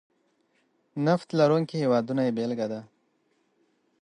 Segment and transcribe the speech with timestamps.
[1.05, 2.79] نفت لرونکي هېوادونه یې بېلګه ده.